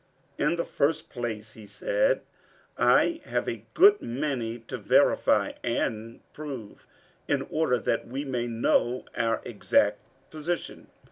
"In 0.39 0.55
the 0.55 0.65
first 0.65 1.11
place," 1.11 1.53
he 1.53 1.67
said, 1.67 2.21
"I 2.75 3.21
have 3.25 3.47
a 3.47 3.63
good 3.75 4.01
many 4.01 4.57
to 4.61 4.79
verify 4.79 5.51
and 5.63 6.21
prove, 6.33 6.87
in 7.27 7.43
order 7.51 7.77
that 7.77 8.07
we 8.07 8.25
may 8.25 8.47
know 8.47 9.05
our 9.15 9.43
exact 9.45 9.99
position. 10.31 10.87